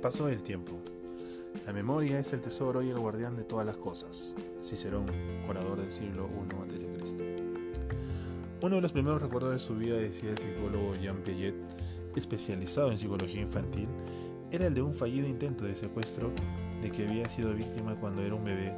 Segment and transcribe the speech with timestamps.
[0.00, 0.72] paso del tiempo.
[1.66, 4.34] La memoria es el tesoro y el guardián de todas las cosas.
[4.60, 5.10] Cicerón,
[5.48, 7.36] orador del siglo I a.C.
[8.62, 11.54] Uno de los primeros recuerdos de su vida, decía el psicólogo Jean Piaget,
[12.16, 13.88] especializado en psicología infantil,
[14.50, 16.32] era el de un fallido intento de secuestro
[16.80, 18.74] de que había sido víctima cuando era un bebé.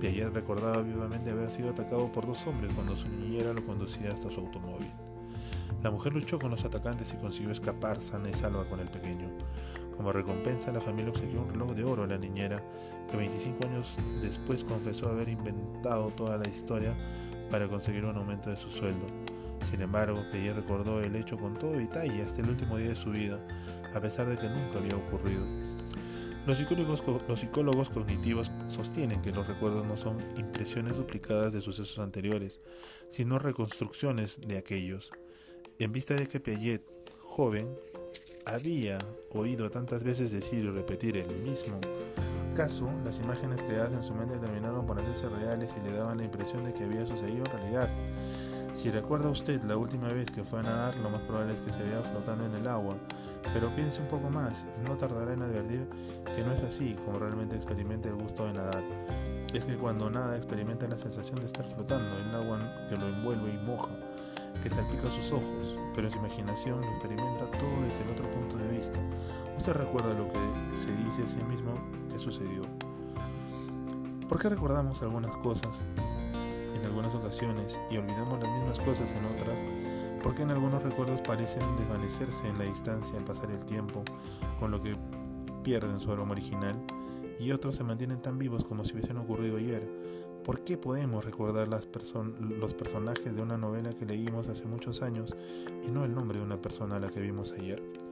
[0.00, 4.30] Piaget recordaba vivamente haber sido atacado por dos hombres cuando su niñera lo conducía hasta
[4.30, 4.90] su automóvil.
[5.82, 9.30] La mujer luchó con los atacantes y consiguió escapar sana y salva con el pequeño.
[9.98, 12.62] Como recompensa, la familia obsequió un reloj de oro a la niñera,
[13.10, 16.96] que 25 años después confesó haber inventado toda la historia
[17.50, 19.06] para conseguir un aumento de su sueldo.
[19.68, 23.10] Sin embargo, Pellier recordó el hecho con todo detalle hasta el último día de su
[23.10, 23.44] vida,
[23.92, 25.44] a pesar de que nunca había ocurrido.
[26.46, 31.98] Los psicólogos, los psicólogos cognitivos sostienen que los recuerdos no son impresiones duplicadas de sucesos
[31.98, 32.60] anteriores,
[33.10, 35.10] sino reconstrucciones de aquellos.
[35.80, 36.88] En vista de que Piaget,
[37.18, 37.68] joven,
[38.48, 38.98] había
[39.34, 41.78] oído tantas veces decir y repetir el mismo
[42.56, 46.24] caso, las imágenes creadas en su mente terminaron por hacerse reales y le daban la
[46.24, 47.90] impresión de que había sucedido en realidad.
[48.74, 51.72] Si recuerda usted la última vez que fue a nadar, lo más probable es que
[51.72, 52.96] se vea flotando en el agua,
[53.52, 55.86] pero piense un poco más y no tardará en advertir
[56.34, 58.82] que no es así como realmente experimenta el gusto de nadar.
[59.52, 63.08] Es que cuando nada experimenta la sensación de estar flotando en el agua que lo
[63.08, 63.90] envuelve y moja
[64.62, 68.68] que salpica sus ojos, pero su imaginación lo experimenta todo desde el otro punto de
[68.68, 68.98] vista.
[69.56, 70.38] Usted recuerda lo que
[70.76, 71.74] se dice a sí mismo
[72.12, 72.62] que sucedió.
[74.28, 75.82] ¿Por qué recordamos algunas cosas
[76.74, 79.64] en algunas ocasiones y olvidamos las mismas cosas en otras?
[80.22, 84.04] Porque en algunos recuerdos parecen desvanecerse en la distancia al pasar el tiempo,
[84.58, 84.96] con lo que
[85.62, 86.76] pierden su aroma original,
[87.38, 89.88] y otros se mantienen tan vivos como si hubiesen ocurrido ayer.
[90.48, 95.36] ¿Por qué podemos recordar los personajes de una novela que leímos hace muchos años
[95.86, 98.07] y no el nombre de una persona a la que vimos ayer?